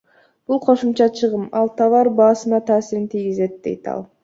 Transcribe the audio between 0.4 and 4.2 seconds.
Бул кошумча чыгым, ал товар баасына таасирин тийгизет,— дейт ал.